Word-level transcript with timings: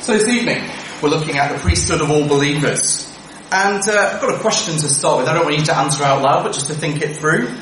So 0.00 0.16
this 0.16 0.28
evening, 0.28 0.64
we're 1.02 1.10
looking 1.10 1.36
at 1.36 1.52
the 1.52 1.58
priesthood 1.58 2.00
of 2.00 2.10
all 2.10 2.26
believers. 2.26 3.06
And 3.52 3.86
uh, 3.86 4.12
I've 4.14 4.20
got 4.22 4.34
a 4.34 4.38
question 4.38 4.72
to 4.76 4.88
start 4.88 5.18
with. 5.18 5.28
I 5.28 5.34
don't 5.34 5.44
want 5.44 5.58
you 5.58 5.64
to 5.66 5.76
answer 5.76 6.02
out 6.02 6.22
loud, 6.22 6.42
but 6.42 6.54
just 6.54 6.68
to 6.68 6.74
think 6.74 7.02
it 7.02 7.16
through. 7.16 7.54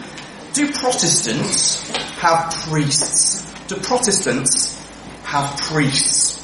Do 0.52 0.70
Protestants 0.72 1.90
have 2.20 2.54
priests? 2.54 3.42
Do 3.66 3.74
Protestants 3.74 4.80
have 5.24 5.58
priests? 5.62 6.38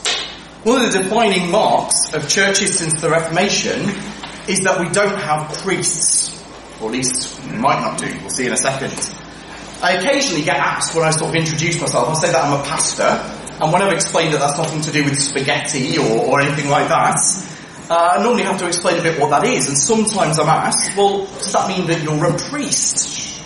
One 0.65 0.85
of 0.85 0.93
the 0.93 1.05
defining 1.05 1.53
marks 1.53 2.13
of 2.13 2.29
churches 2.29 2.77
since 2.77 3.01
the 3.01 3.09
Reformation 3.09 3.89
is 4.49 4.65
that 4.65 4.81
we 4.81 4.89
don't 4.89 5.17
have 5.17 5.57
priests. 5.59 6.45
Or 6.81 6.89
at 6.89 6.93
least 6.93 7.41
we 7.45 7.57
might 7.57 7.81
not 7.81 7.99
do. 7.99 8.13
We'll 8.21 8.31
see 8.31 8.47
in 8.47 8.53
a 8.53 8.57
second. 8.57 8.93
I 9.81 9.93
occasionally 9.93 10.43
get 10.43 10.57
asked 10.57 10.97
when 10.97 11.07
I 11.07 11.13
sort 11.13 11.31
of 11.31 11.37
introduce 11.37 11.81
myself, 11.81 12.09
I'll 12.09 12.17
say 12.17 12.33
that 12.33 12.45
I'm 12.45 12.61
a 12.61 12.65
pastor, 12.65 13.44
and 13.61 13.73
when 13.73 13.83
I've 13.83 13.93
explained 13.93 14.35
that 14.35 14.41
that's 14.41 14.59
nothing 14.59 14.81
to 14.83 14.93
do 14.93 15.05
with 15.05 15.19
spaghetti 15.21 15.97
or, 15.99 16.27
or 16.27 16.41
anything 16.41 16.71
like 16.71 16.89
that, 16.89 17.19
uh, 17.89 18.17
I 18.17 18.23
normally 18.23 18.43
have 18.45 18.59
to 18.59 18.67
explain 18.67 18.99
a 18.99 19.03
bit 19.03 19.21
what 19.21 19.31
that 19.31 19.45
is. 19.45 19.69
And 19.69 19.77
sometimes 19.77 20.39
I'm 20.39 20.49
asked, 20.49 20.97
well, 20.97 21.27
does 21.27 21.53
that 21.53 21.69
mean 21.69 21.87
that 21.87 22.03
you're 22.03 22.25
a 22.25 22.37
priest? 22.37 23.41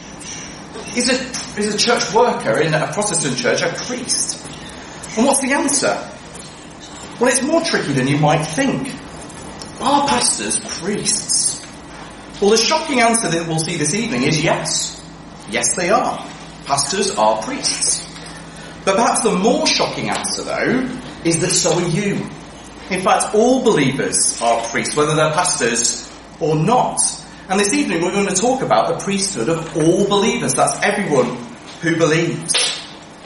Is 0.97 1.09
a, 1.11 1.59
is 1.61 1.75
a 1.75 1.79
church 1.79 2.15
worker 2.15 2.61
in 2.61 2.73
a 2.73 2.91
Protestant 2.93 3.37
church 3.37 3.63
a 3.63 3.69
priest? 3.85 4.45
And 5.17 5.27
what's 5.27 5.41
the 5.41 5.53
answer? 5.53 6.11
Well, 7.21 7.31
it's 7.31 7.43
more 7.43 7.61
tricky 7.63 7.93
than 7.93 8.07
you 8.07 8.19
might 8.19 8.45
think. 8.45 8.95
Are 9.81 10.09
pastors 10.09 10.59
priests? 10.61 11.67
Well, 12.41 12.51
the 12.51 12.57
shocking 12.57 13.01
answer 13.01 13.29
that 13.29 13.49
we'll 13.49 13.59
see 13.59 13.77
this 13.77 13.95
evening 13.95 14.23
is 14.23 14.43
yes. 14.43 15.05
Yes, 15.51 15.75
they 15.77 15.91
are. 15.91 16.25
Pastors 16.65 17.11
are 17.17 17.43
priests. 17.43 18.08
But 18.89 18.97
perhaps 18.97 19.21
the 19.21 19.35
more 19.35 19.67
shocking 19.67 20.09
answer, 20.09 20.45
though, 20.45 20.89
is 21.23 21.41
that 21.41 21.51
so 21.51 21.79
are 21.79 21.89
you. 21.89 22.27
In 22.89 23.03
fact, 23.03 23.35
all 23.35 23.63
believers 23.63 24.41
are 24.41 24.67
priests, 24.69 24.97
whether 24.97 25.15
they're 25.15 25.33
pastors 25.33 26.11
or 26.41 26.57
not. 26.57 26.99
And 27.51 27.61
this 27.61 27.75
evening 27.75 28.01
we're 28.01 28.13
going 28.13 28.29
to 28.29 28.35
talk 28.35 28.63
about 28.63 28.89
the 28.89 29.05
priesthood 29.05 29.51
of 29.51 29.77
all 29.77 30.09
believers. 30.09 30.55
That's 30.55 30.83
everyone 30.83 31.37
who 31.83 31.99
believes. 31.99 32.55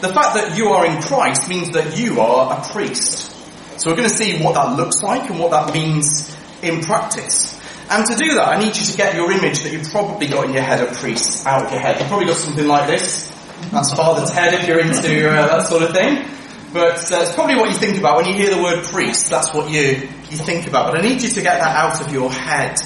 The 0.00 0.12
fact 0.12 0.34
that 0.34 0.56
you 0.56 0.70
are 0.70 0.84
in 0.84 1.00
Christ 1.00 1.48
means 1.48 1.70
that 1.74 1.96
you 1.96 2.20
are 2.20 2.58
a 2.58 2.68
priest. 2.72 3.30
So 3.78 3.88
we're 3.88 3.96
going 3.96 4.08
to 4.08 4.16
see 4.16 4.42
what 4.42 4.54
that 4.54 4.76
looks 4.76 5.00
like 5.00 5.30
and 5.30 5.38
what 5.38 5.52
that 5.52 5.72
means 5.72 6.36
in 6.62 6.80
practice. 6.80 7.56
And 7.88 8.04
to 8.04 8.16
do 8.16 8.34
that, 8.34 8.48
I 8.48 8.58
need 8.58 8.76
you 8.76 8.84
to 8.84 8.96
get 8.96 9.14
your 9.14 9.30
image 9.30 9.60
that 9.60 9.72
you've 9.72 9.88
probably 9.92 10.26
got 10.26 10.46
in 10.46 10.54
your 10.54 10.64
head 10.64 10.80
of 10.80 10.96
priests 10.96 11.46
out 11.46 11.66
of 11.66 11.70
your 11.70 11.80
head. 11.80 12.00
You've 12.00 12.08
probably 12.08 12.26
got 12.26 12.38
something 12.38 12.66
like 12.66 12.88
this. 12.88 13.31
That's 13.72 13.90
Father 13.94 14.26
Ted 14.30 14.52
if 14.52 14.68
you're 14.68 14.80
into 14.80 15.30
uh, 15.30 15.46
that 15.46 15.66
sort 15.66 15.82
of 15.82 15.94
thing. 15.94 16.28
But 16.74 17.10
uh, 17.10 17.22
it's 17.22 17.34
probably 17.34 17.56
what 17.56 17.70
you 17.70 17.76
think 17.76 17.96
about 17.96 18.18
when 18.18 18.26
you 18.26 18.34
hear 18.34 18.54
the 18.54 18.62
word 18.62 18.84
priest. 18.84 19.30
That's 19.30 19.54
what 19.54 19.70
you, 19.70 19.80
you 19.80 20.36
think 20.36 20.66
about. 20.66 20.92
But 20.92 21.00
I 21.00 21.02
need 21.02 21.22
you 21.22 21.30
to 21.30 21.40
get 21.40 21.58
that 21.58 21.74
out 21.74 21.98
of 22.06 22.12
your 22.12 22.30
head. 22.30 22.76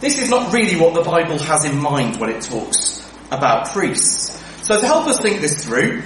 This 0.00 0.18
is 0.18 0.28
not 0.28 0.52
really 0.52 0.78
what 0.78 0.92
the 0.92 1.02
Bible 1.02 1.38
has 1.38 1.64
in 1.64 1.78
mind 1.78 2.20
when 2.20 2.28
it 2.28 2.42
talks 2.42 3.10
about 3.30 3.70
priests. 3.70 4.38
So 4.66 4.78
to 4.78 4.86
help 4.86 5.06
us 5.06 5.18
think 5.18 5.40
this 5.40 5.64
through, 5.64 6.02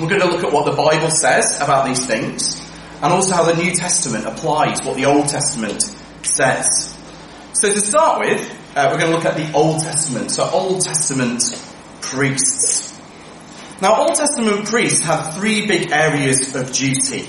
we're 0.00 0.08
going 0.08 0.22
to 0.22 0.26
look 0.26 0.42
at 0.42 0.50
what 0.50 0.64
the 0.64 0.72
Bible 0.72 1.10
says 1.10 1.56
about 1.60 1.86
these 1.86 2.06
things, 2.06 2.66
and 3.02 3.12
also 3.12 3.34
how 3.34 3.44
the 3.44 3.62
New 3.62 3.74
Testament 3.74 4.24
applies 4.24 4.82
what 4.82 4.96
the 4.96 5.04
Old 5.04 5.28
Testament 5.28 5.82
says. 6.22 6.98
So 7.52 7.70
to 7.70 7.78
start 7.78 8.20
with, 8.20 8.40
uh, 8.74 8.88
we're 8.90 8.98
going 8.98 9.10
to 9.10 9.16
look 9.16 9.26
at 9.26 9.36
the 9.36 9.52
Old 9.52 9.82
Testament. 9.82 10.30
So 10.30 10.48
Old 10.48 10.80
Testament 10.80 11.42
priests. 12.00 12.73
Now, 13.84 14.00
Old 14.00 14.14
Testament 14.14 14.66
priests 14.66 15.00
have 15.00 15.34
three 15.34 15.66
big 15.66 15.92
areas 15.92 16.56
of 16.56 16.72
duty. 16.72 17.28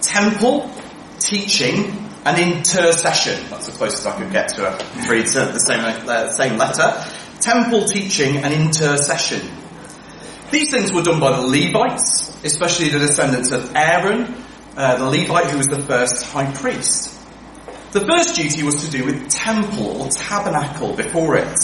Temple, 0.00 0.70
teaching, 1.18 2.08
and 2.24 2.38
intercession. 2.38 3.38
That's 3.50 3.66
the 3.66 3.72
closest 3.72 4.06
I 4.06 4.16
could 4.16 4.32
get 4.32 4.48
to 4.54 4.66
a 4.66 4.78
three 5.04 5.24
to 5.24 5.40
the 5.40 5.58
same, 5.58 5.80
uh, 5.80 6.32
same 6.32 6.56
letter. 6.56 7.04
Temple, 7.40 7.84
teaching, 7.84 8.38
and 8.38 8.54
intercession. 8.54 9.42
These 10.50 10.70
things 10.70 10.90
were 10.90 11.02
done 11.02 11.20
by 11.20 11.38
the 11.38 11.46
Levites, 11.46 12.34
especially 12.44 12.88
the 12.88 13.00
descendants 13.00 13.52
of 13.52 13.76
Aaron, 13.76 14.42
uh, 14.78 14.96
the 14.96 15.04
Levite 15.04 15.50
who 15.50 15.58
was 15.58 15.66
the 15.66 15.82
first 15.82 16.24
high 16.24 16.50
priest. 16.50 17.14
The 17.92 18.00
first 18.00 18.36
duty 18.36 18.62
was 18.62 18.86
to 18.86 18.90
do 18.90 19.04
with 19.04 19.28
temple 19.28 20.00
or 20.00 20.08
tabernacle 20.08 20.96
before 20.96 21.36
it. 21.36 21.58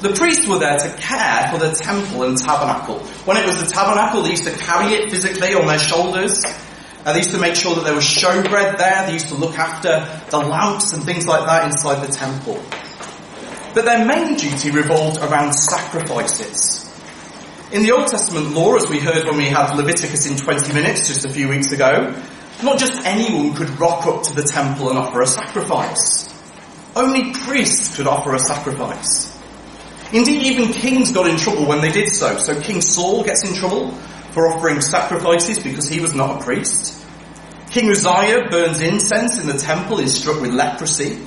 The 0.00 0.12
priests 0.12 0.46
were 0.46 0.58
there 0.58 0.78
to 0.78 0.96
care 0.98 1.48
for 1.50 1.58
the 1.58 1.72
temple 1.72 2.24
and 2.24 2.36
tabernacle. 2.36 2.98
When 3.24 3.38
it 3.38 3.46
was 3.46 3.64
the 3.64 3.70
tabernacle, 3.70 4.22
they 4.22 4.30
used 4.30 4.44
to 4.44 4.52
carry 4.52 4.92
it 4.92 5.10
physically 5.10 5.54
on 5.54 5.66
their 5.66 5.78
shoulders. 5.78 6.44
Uh, 7.04 7.12
they 7.12 7.20
used 7.20 7.30
to 7.30 7.38
make 7.38 7.54
sure 7.54 7.74
that 7.76 7.84
there 7.84 7.94
was 7.94 8.04
showbread 8.04 8.76
there. 8.76 9.06
They 9.06 9.14
used 9.14 9.28
to 9.28 9.36
look 9.36 9.58
after 9.58 10.04
the 10.30 10.38
lamps 10.38 10.92
and 10.92 11.02
things 11.02 11.26
like 11.26 11.46
that 11.46 11.64
inside 11.64 12.06
the 12.06 12.12
temple. 12.12 12.62
But 13.74 13.86
their 13.86 14.04
main 14.04 14.36
duty 14.36 14.70
revolved 14.70 15.18
around 15.18 15.54
sacrifices. 15.54 16.82
In 17.72 17.82
the 17.82 17.92
Old 17.92 18.08
Testament 18.08 18.52
law, 18.52 18.76
as 18.76 18.88
we 18.88 18.98
heard 18.98 19.24
when 19.24 19.38
we 19.38 19.46
had 19.46 19.74
Leviticus 19.74 20.26
in 20.26 20.36
20 20.36 20.74
minutes 20.74 21.08
just 21.08 21.24
a 21.24 21.30
few 21.30 21.48
weeks 21.48 21.72
ago, 21.72 22.14
not 22.62 22.78
just 22.78 23.04
anyone 23.06 23.54
could 23.54 23.70
rock 23.80 24.06
up 24.06 24.24
to 24.24 24.34
the 24.34 24.42
temple 24.42 24.90
and 24.90 24.98
offer 24.98 25.22
a 25.22 25.26
sacrifice. 25.26 26.28
Only 26.94 27.32
priests 27.32 27.96
could 27.96 28.06
offer 28.06 28.34
a 28.34 28.38
sacrifice. 28.38 29.35
Indeed, 30.12 30.42
even 30.42 30.72
kings 30.72 31.12
got 31.12 31.28
in 31.28 31.36
trouble 31.36 31.66
when 31.66 31.80
they 31.80 31.90
did 31.90 32.08
so. 32.08 32.38
So 32.38 32.60
King 32.60 32.80
Saul 32.80 33.24
gets 33.24 33.48
in 33.48 33.54
trouble 33.54 33.90
for 34.32 34.48
offering 34.48 34.80
sacrifices 34.80 35.58
because 35.58 35.88
he 35.88 36.00
was 36.00 36.14
not 36.14 36.40
a 36.40 36.44
priest. 36.44 37.04
King 37.70 37.90
Uzziah 37.90 38.48
burns 38.48 38.80
incense 38.80 39.38
in 39.38 39.46
the 39.46 39.58
temple, 39.58 39.98
and 39.98 40.06
is 40.06 40.16
struck 40.16 40.40
with 40.40 40.52
leprosy 40.52 41.18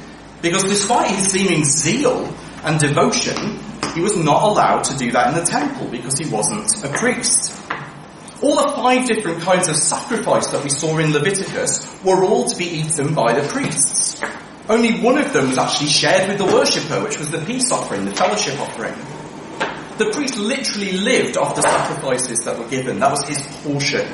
because 0.41 0.63
despite 0.63 1.11
his 1.11 1.31
seeming 1.31 1.63
zeal 1.65 2.33
and 2.63 2.79
devotion, 2.79 3.59
he 3.93 4.01
was 4.01 4.15
not 4.15 4.43
allowed 4.43 4.83
to 4.85 4.97
do 4.97 5.11
that 5.11 5.29
in 5.29 5.39
the 5.39 5.45
temple 5.45 5.87
because 5.87 6.17
he 6.17 6.29
wasn't 6.29 6.83
a 6.85 6.89
priest. 6.97 7.51
All 8.41 8.55
the 8.55 8.71
five 8.71 9.05
different 9.05 9.41
kinds 9.41 9.67
of 9.67 9.75
sacrifice 9.75 10.47
that 10.47 10.63
we 10.63 10.69
saw 10.69 10.97
in 10.97 11.11
Leviticus 11.11 12.01
were 12.03 12.23
all 12.23 12.47
to 12.47 12.55
be 12.55 12.65
eaten 12.65 13.13
by 13.13 13.33
the 13.33 13.45
priests. 13.49 14.21
Only 14.69 14.99
one 15.01 15.17
of 15.17 15.33
them 15.33 15.49
was 15.49 15.57
actually 15.57 15.89
shared 15.89 16.29
with 16.29 16.37
the 16.37 16.45
worshipper, 16.45 17.03
which 17.03 17.17
was 17.17 17.31
the 17.31 17.39
peace 17.39 17.71
offering, 17.71 18.05
the 18.05 18.15
fellowship 18.15 18.59
offering. 18.59 18.93
The 19.97 20.11
priest 20.13 20.37
literally 20.37 20.91
lived 20.91 21.37
off 21.37 21.55
the 21.55 21.63
sacrifices 21.63 22.45
that 22.45 22.57
were 22.57 22.67
given. 22.67 22.99
That 22.99 23.09
was 23.09 23.27
his 23.27 23.41
portion. 23.63 24.07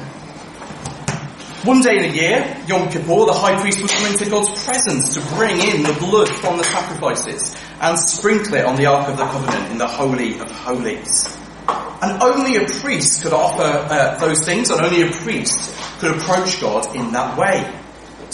One 1.66 1.82
day 1.82 1.98
in 1.98 2.12
a 2.12 2.14
year, 2.14 2.64
Yom 2.68 2.90
Kippur, 2.90 3.26
the 3.26 3.34
high 3.34 3.60
priest 3.60 3.82
would 3.82 3.92
come 3.92 4.12
into 4.14 4.30
God's 4.30 4.64
presence 4.64 5.16
to 5.16 5.36
bring 5.36 5.60
in 5.60 5.84
the 5.84 5.94
blood 6.00 6.30
from 6.30 6.58
the 6.58 6.64
sacrifices 6.64 7.56
and 7.82 8.00
sprinkle 8.00 8.54
it 8.54 8.66
on 8.66 8.78
the 8.78 8.86
Ark 8.86 9.10
of 9.10 9.18
the 9.18 9.26
Covenant 9.26 9.72
in 9.72 9.78
the 9.78 9.88
Holy 9.88 10.40
of 10.40 10.50
Holies. 10.50 11.38
And 11.68 12.22
only 12.24 12.56
a 12.64 12.68
priest 12.68 13.24
could 13.24 13.34
offer 13.34 13.64
uh, 13.64 14.18
those 14.20 14.46
things, 14.46 14.70
and 14.70 14.80
only 14.80 15.02
a 15.02 15.12
priest 15.12 15.74
could 16.00 16.16
approach 16.16 16.62
God 16.62 16.96
in 16.96 17.12
that 17.12 17.38
way. 17.38 17.85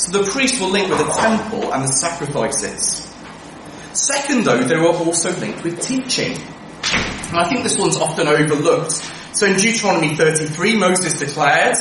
So 0.01 0.23
the 0.23 0.31
priests 0.31 0.59
were 0.59 0.65
linked 0.65 0.89
with 0.89 0.97
the 0.97 1.13
temple 1.13 1.71
and 1.71 1.83
the 1.83 1.93
sacrifices. 1.93 3.07
Second, 3.93 4.45
though, 4.45 4.63
they 4.63 4.75
were 4.75 4.87
also 4.87 5.31
linked 5.37 5.63
with 5.63 5.79
teaching. 5.79 6.31
And 7.29 7.37
I 7.37 7.47
think 7.47 7.61
this 7.61 7.77
one's 7.77 7.97
often 7.97 8.27
overlooked. 8.27 8.93
So 9.33 9.45
in 9.45 9.57
Deuteronomy 9.57 10.15
33, 10.15 10.75
Moses 10.75 11.19
declared, 11.19 11.75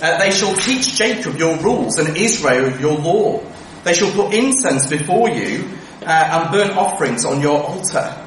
uh, 0.00 0.18
They 0.18 0.32
shall 0.32 0.52
teach 0.52 0.96
Jacob 0.96 1.36
your 1.36 1.58
rules 1.58 2.00
and 2.00 2.16
Israel 2.16 2.76
your 2.80 2.98
law. 2.98 3.40
They 3.84 3.94
shall 3.94 4.10
put 4.10 4.34
incense 4.34 4.88
before 4.88 5.28
you 5.30 5.70
uh, 6.02 6.06
and 6.06 6.50
burn 6.50 6.70
offerings 6.70 7.24
on 7.24 7.40
your 7.40 7.62
altar. 7.62 8.26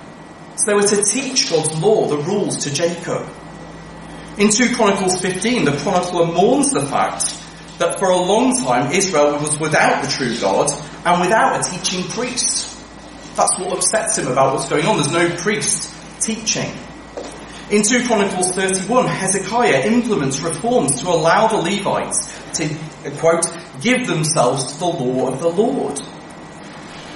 So 0.56 0.68
they 0.68 0.74
were 0.74 0.88
to 0.88 1.04
teach 1.04 1.50
God's 1.50 1.78
law, 1.82 2.08
the 2.08 2.20
rules 2.20 2.64
to 2.64 2.74
Jacob. 2.74 3.28
In 4.38 4.52
2 4.52 4.74
Chronicles 4.78 5.20
15, 5.20 5.66
the 5.66 5.76
chronicler 5.80 6.28
mourns 6.28 6.72
the 6.72 6.86
fact 6.86 7.43
that 7.80 8.00
for 8.00 8.10
a 8.10 8.18
long 8.18 8.58
time 8.64 8.92
Israel 8.92 9.40
was 9.40 9.60
without 9.60 10.04
the 10.04 10.10
true 10.10 10.38
God 10.40 10.70
and 11.06 11.22
without 11.22 11.60
a 11.60 11.70
teaching 11.70 12.04
priest. 12.10 12.70
That's 13.36 13.58
what 13.58 13.78
upsets 13.78 14.18
him 14.18 14.28
about 14.28 14.54
what's 14.54 14.70
going 14.70 14.86
on. 14.86 14.98
There's 14.98 15.12
no 15.12 15.36
priest 15.38 15.94
teaching. 16.22 16.72
In 17.72 17.82
2 17.82 18.06
Chronicles 18.06 18.52
31, 18.52 19.08
Hezekiah 19.08 19.88
implements 19.88 20.42
reforms 20.42 21.02
to 21.02 21.08
allow 21.08 21.48
the 21.48 21.58
Levites 21.58 22.32
to, 22.54 22.66
uh, 22.66 23.18
quote, 23.18 23.46
give 23.82 24.06
themselves 24.06 24.74
to 24.74 24.80
the 24.80 24.86
law 24.86 25.30
of 25.30 25.40
the 25.40 25.48
Lord. 25.48 26.00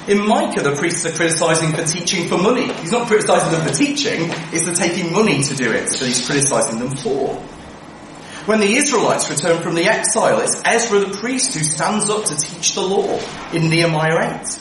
In 0.08 0.26
Micah, 0.26 0.62
the 0.62 0.74
priests 0.76 1.06
are 1.06 1.12
criticizing 1.12 1.74
for 1.74 1.84
teaching 1.84 2.30
for 2.30 2.38
money. 2.38 2.72
He's 2.76 2.94
not 2.94 3.08
criticizing 3.08 3.52
them 3.52 3.68
for 3.68 3.74
teaching, 3.74 4.30
it's 4.54 4.64
for 4.64 4.74
taking 4.74 5.12
money 5.12 5.44
to 5.44 5.54
do 5.54 5.70
it 5.72 5.90
that 5.90 6.02
he's 6.02 6.26
criticizing 6.26 6.80
them 6.80 6.96
for. 6.96 7.44
When 8.48 8.62
the 8.62 8.76
Israelites 8.76 9.30
return 9.30 9.62
from 9.62 9.76
the 9.76 9.84
exile, 9.90 10.40
it's 10.40 10.62
Ezra 10.64 11.02
the 11.02 11.18
priest 11.18 11.54
who 11.54 11.66
stands 11.66 12.10
up 12.10 12.24
to 12.24 12.36
teach 12.38 12.76
the 12.76 12.82
law 12.82 13.20
in 13.52 13.70
Nehemiah 13.70 14.40
8. 14.42 14.60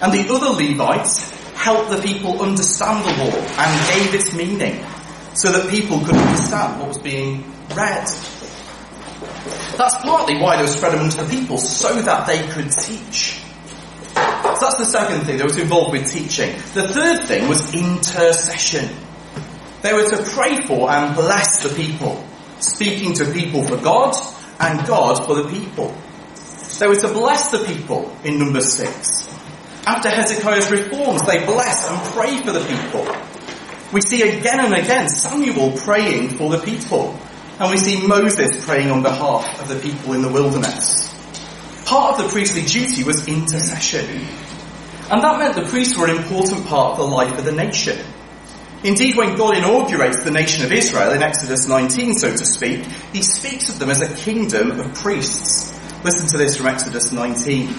And 0.00 0.12
the 0.12 0.32
other 0.32 0.50
Levites 0.50 1.28
help 1.56 1.90
the 1.90 2.00
people 2.00 2.40
understand 2.40 3.04
the 3.04 3.24
law 3.24 3.36
and 3.36 3.90
gave 3.90 4.14
its 4.14 4.32
meaning 4.32 4.80
so 5.34 5.50
that 5.50 5.68
people 5.70 5.98
could 6.04 6.14
understand 6.14 6.78
what 6.78 6.86
was 6.86 6.98
being 6.98 7.42
read. 7.74 8.06
That's 9.76 9.96
partly 10.04 10.38
why 10.40 10.58
they 10.58 10.62
were 10.62 10.68
spread 10.68 10.94
amongst 10.94 11.18
the 11.18 11.24
people, 11.24 11.58
so 11.58 12.00
that 12.02 12.28
they 12.28 12.46
could 12.46 12.70
teach. 12.70 13.40
So 14.14 14.58
that's 14.60 14.78
the 14.78 14.84
second 14.84 15.22
thing 15.22 15.38
that 15.38 15.44
was 15.46 15.56
involved 15.56 15.90
with 15.90 16.08
teaching. 16.08 16.54
The 16.74 16.86
third 16.86 17.26
thing 17.26 17.48
was 17.48 17.74
intercession. 17.74 18.88
They 19.82 19.92
were 19.92 20.08
to 20.10 20.22
pray 20.30 20.60
for 20.60 20.88
and 20.88 21.16
bless 21.16 21.64
the 21.64 21.74
people, 21.74 22.24
speaking 22.60 23.14
to 23.14 23.32
people 23.32 23.62
for 23.64 23.76
God 23.76 24.14
and 24.60 24.86
God 24.86 25.24
for 25.26 25.42
the 25.42 25.48
people. 25.48 25.94
They 26.78 26.88
were 26.88 26.96
to 26.96 27.08
bless 27.08 27.50
the 27.50 27.64
people 27.64 28.14
in 28.24 28.38
number 28.38 28.60
six. 28.60 29.28
After 29.86 30.10
Hezekiah's 30.10 30.70
reforms, 30.70 31.22
they 31.22 31.44
bless 31.46 31.88
and 31.88 31.98
pray 32.12 32.42
for 32.42 32.52
the 32.52 32.64
people. 32.64 33.06
We 33.92 34.00
see 34.00 34.22
again 34.22 34.60
and 34.60 34.74
again 34.74 35.08
Samuel 35.08 35.72
praying 35.72 36.36
for 36.36 36.50
the 36.50 36.58
people. 36.58 37.18
And 37.58 37.70
we 37.70 37.78
see 37.78 38.06
Moses 38.06 38.64
praying 38.66 38.90
on 38.90 39.02
behalf 39.02 39.60
of 39.60 39.68
the 39.68 39.76
people 39.76 40.12
in 40.12 40.22
the 40.22 40.28
wilderness. 40.28 41.14
Part 41.86 42.18
of 42.18 42.26
the 42.26 42.28
priestly 42.30 42.62
duty 42.62 43.04
was 43.04 43.26
intercession. 43.28 44.26
And 45.08 45.22
that 45.22 45.38
meant 45.38 45.54
the 45.54 45.62
priests 45.62 45.96
were 45.96 46.08
an 46.08 46.16
important 46.16 46.66
part 46.66 46.92
of 46.92 46.98
the 46.98 47.04
life 47.04 47.38
of 47.38 47.44
the 47.44 47.52
nation. 47.52 47.96
Indeed, 48.86 49.16
when 49.16 49.34
God 49.34 49.56
inaugurates 49.56 50.22
the 50.22 50.30
nation 50.30 50.64
of 50.64 50.70
Israel 50.70 51.10
in 51.10 51.20
Exodus 51.20 51.66
19, 51.66 52.14
so 52.14 52.30
to 52.30 52.46
speak, 52.46 52.84
he 53.12 53.20
speaks 53.20 53.68
of 53.68 53.80
them 53.80 53.90
as 53.90 54.00
a 54.00 54.14
kingdom 54.14 54.78
of 54.78 54.94
priests. 54.94 55.76
Listen 56.04 56.28
to 56.28 56.38
this 56.38 56.56
from 56.56 56.68
Exodus 56.68 57.10
19. 57.10 57.74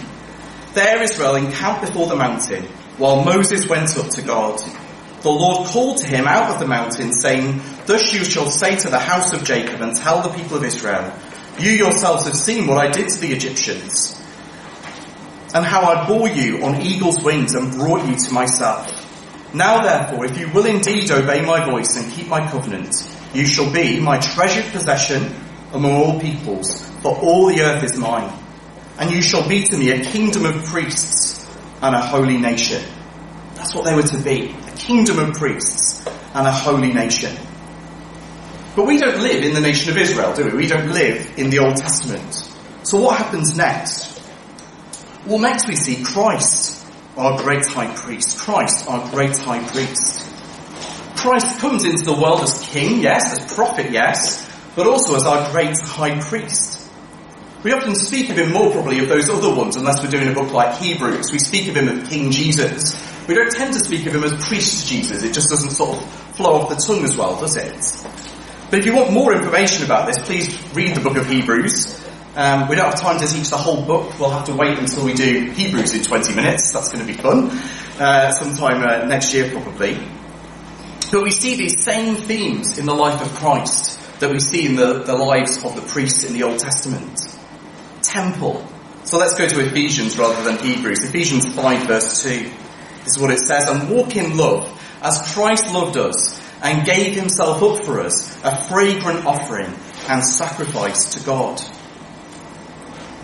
There 0.73 1.01
Israel 1.01 1.35
encamped 1.35 1.85
before 1.85 2.07
the 2.07 2.17
mountain, 2.17 2.65
while 2.97 3.23
Moses 3.23 3.69
went 3.69 3.97
up 3.97 4.09
to 4.09 4.21
God. 4.21 4.59
The 5.21 5.29
Lord 5.29 5.67
called 5.67 5.99
to 5.99 6.07
him 6.07 6.27
out 6.27 6.53
of 6.53 6.59
the 6.59 6.67
mountain, 6.67 7.13
saying, 7.13 7.61
Thus 7.85 8.13
you 8.13 8.25
shall 8.25 8.51
say 8.51 8.75
to 8.75 8.89
the 8.89 8.99
house 8.99 9.31
of 9.31 9.45
Jacob 9.45 9.79
and 9.79 9.95
tell 9.95 10.21
the 10.21 10.37
people 10.37 10.57
of 10.57 10.65
Israel, 10.65 11.13
You 11.57 11.71
yourselves 11.71 12.25
have 12.25 12.35
seen 12.35 12.67
what 12.67 12.85
I 12.85 12.91
did 12.91 13.07
to 13.07 13.19
the 13.21 13.31
Egyptians, 13.31 14.21
and 15.53 15.65
how 15.65 15.83
I 15.83 16.05
bore 16.05 16.27
you 16.27 16.65
on 16.65 16.81
eagle's 16.81 17.23
wings 17.23 17.55
and 17.55 17.71
brought 17.71 18.05
you 18.05 18.17
to 18.17 18.33
myself. 18.33 19.05
Now 19.53 19.81
therefore, 19.81 20.25
if 20.25 20.37
you 20.37 20.49
will 20.51 20.65
indeed 20.65 21.09
obey 21.11 21.41
my 21.45 21.65
voice 21.65 21.95
and 21.95 22.11
keep 22.11 22.27
my 22.27 22.49
covenant, 22.49 22.93
you 23.33 23.45
shall 23.45 23.71
be 23.71 23.99
my 23.99 24.19
treasured 24.19 24.71
possession 24.71 25.33
among 25.73 25.91
all 25.91 26.19
peoples, 26.19 26.87
for 27.01 27.17
all 27.17 27.47
the 27.47 27.61
earth 27.61 27.83
is 27.83 27.97
mine. 27.97 28.31
And 28.99 29.11
you 29.11 29.21
shall 29.21 29.47
be 29.47 29.63
to 29.63 29.77
me 29.77 29.91
a 29.91 30.03
kingdom 30.03 30.45
of 30.45 30.65
priests 30.65 31.47
and 31.81 31.95
a 31.95 32.01
holy 32.01 32.37
nation. 32.37 32.83
That's 33.55 33.75
what 33.75 33.85
they 33.85 33.95
were 33.95 34.03
to 34.03 34.17
be. 34.17 34.55
A 34.67 34.71
kingdom 34.75 35.19
of 35.19 35.33
priests 35.35 36.05
and 36.33 36.47
a 36.47 36.51
holy 36.51 36.93
nation. 36.93 37.35
But 38.75 38.85
we 38.85 38.97
don't 38.97 39.19
live 39.19 39.43
in 39.43 39.53
the 39.53 39.61
nation 39.61 39.91
of 39.91 39.97
Israel, 39.97 40.33
do 40.35 40.45
we? 40.45 40.53
We 40.53 40.67
don't 40.67 40.91
live 40.91 41.37
in 41.37 41.49
the 41.49 41.59
Old 41.59 41.77
Testament. 41.77 42.33
So 42.83 43.01
what 43.01 43.17
happens 43.17 43.57
next? 43.57 44.21
Well, 45.25 45.39
next 45.39 45.67
we 45.67 45.75
see 45.75 46.03
Christ, 46.03 46.86
our 47.17 47.41
great 47.41 47.65
high 47.65 47.93
priest. 47.95 48.37
Christ, 48.37 48.87
our 48.87 49.09
great 49.09 49.35
high 49.35 49.67
priest. 49.67 50.23
Christ 51.17 51.59
comes 51.59 51.83
into 51.83 52.05
the 52.05 52.13
world 52.13 52.41
as 52.41 52.61
king, 52.69 53.01
yes, 53.01 53.39
as 53.39 53.53
prophet, 53.53 53.91
yes, 53.91 54.47
but 54.75 54.85
also 54.85 55.15
as 55.15 55.23
our 55.23 55.51
great 55.51 55.77
high 55.79 56.19
priest. 56.21 56.89
We 57.63 57.73
often 57.73 57.95
speak 57.95 58.29
of 58.29 58.37
him 58.37 58.53
more 58.53 58.71
probably 58.71 58.99
of 58.99 59.09
those 59.09 59.29
other 59.29 59.53
ones, 59.53 59.75
unless 59.75 60.03
we're 60.03 60.11
doing 60.11 60.27
a 60.27 60.33
book 60.33 60.53
like 60.53 60.77
Hebrews. 60.77 61.31
We 61.31 61.39
speak 61.39 61.67
of 61.67 61.75
him 61.75 61.89
as 61.89 62.07
King 62.07 62.29
Jesus. 62.29 62.95
We 63.27 63.33
don't 63.33 63.51
tend 63.51 63.73
to 63.73 63.79
speak 63.79 64.05
of 64.05 64.13
him 64.13 64.23
as 64.23 64.33
Priest 64.47 64.87
Jesus. 64.87 65.23
It 65.23 65.33
just 65.33 65.49
doesn't 65.49 65.71
sort 65.71 65.97
of 65.97 66.09
flow 66.35 66.61
off 66.61 66.69
the 66.69 66.75
tongue 66.75 67.03
as 67.03 67.17
well, 67.17 67.39
does 67.39 67.57
it? 67.57 67.73
But 68.69 68.79
if 68.79 68.85
you 68.85 68.95
want 68.95 69.11
more 69.11 69.33
information 69.33 69.85
about 69.85 70.05
this, 70.07 70.23
please 70.23 70.47
read 70.73 70.95
the 70.95 71.01
book 71.01 71.17
of 71.17 71.27
Hebrews. 71.27 72.06
Um, 72.37 72.67
we 72.67 72.75
don't 72.75 72.85
have 72.85 73.01
time 73.01 73.19
to 73.19 73.25
teach 73.25 73.49
the 73.49 73.57
whole 73.57 73.81
book. 73.81 74.19
We'll 74.19 74.29
have 74.29 74.45
to 74.45 74.53
wait 74.53 74.77
until 74.77 75.03
we 75.03 75.15
do 75.15 75.49
Hebrews 75.49 75.95
in 75.95 76.03
20 76.03 76.35
minutes. 76.35 76.71
That's 76.71 76.91
going 76.91 77.03
to 77.03 77.11
be 77.11 77.17
fun. 77.17 77.49
Uh, 77.99 78.29
sometime 78.29 78.83
uh, 78.83 79.05
next 79.05 79.33
year, 79.33 79.49
probably. 79.49 79.97
But 81.11 81.23
we 81.23 81.31
see 81.31 81.55
these 81.55 81.83
same 81.83 82.15
themes 82.15 82.77
in 82.77 82.85
the 82.85 82.93
life 82.93 83.19
of 83.23 83.33
Christ 83.39 83.99
that 84.19 84.31
we 84.31 84.39
see 84.39 84.67
in 84.67 84.75
the, 84.75 85.01
the 85.01 85.15
lives 85.15 85.63
of 85.65 85.75
the 85.75 85.81
priests 85.81 86.25
in 86.25 86.33
the 86.33 86.43
Old 86.43 86.59
Testament. 86.59 87.19
Temple. 88.03 88.63
So 89.03 89.17
let's 89.17 89.35
go 89.35 89.47
to 89.47 89.59
Ephesians 89.65 90.15
rather 90.19 90.43
than 90.43 90.63
Hebrews. 90.63 91.05
Ephesians 91.05 91.51
5 91.55 91.87
verse 91.87 92.21
2. 92.21 92.29
This 92.29 93.15
is 93.15 93.17
what 93.19 93.31
it 93.31 93.39
says. 93.39 93.67
And 93.67 93.89
walk 93.89 94.15
in 94.15 94.37
love 94.37 94.79
as 95.01 95.33
Christ 95.33 95.73
loved 95.73 95.97
us 95.97 96.39
and 96.61 96.85
gave 96.85 97.15
himself 97.15 97.63
up 97.63 97.83
for 97.83 97.99
us, 97.99 98.39
a 98.43 98.63
fragrant 98.65 99.25
offering 99.25 99.73
and 100.07 100.23
sacrifice 100.23 101.15
to 101.15 101.25
God. 101.25 101.59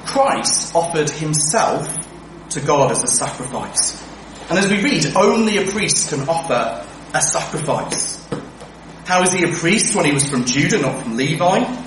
Christ 0.06 0.76
offered 0.76 1.10
himself 1.10 1.88
to 2.50 2.62
God 2.62 2.92
as 2.92 3.04
a 3.04 3.08
sacrifice. 3.08 4.02
And 4.50 4.60
as 4.60 4.70
we 4.70 4.84
read, 4.84 5.06
only 5.16 5.58
a 5.58 5.72
priest 5.72 6.10
can 6.10 6.28
offer 6.28 6.86
a 7.14 7.22
sacrifice. 7.22 8.28
How 9.06 9.22
is 9.22 9.32
he 9.32 9.44
a 9.44 9.54
priest 9.54 9.96
when 9.96 10.06
he 10.06 10.12
was 10.12 10.30
from 10.30 10.46
Judah, 10.46 10.80
not 10.82 11.02
from 11.02 11.18
Levi? 11.18 11.80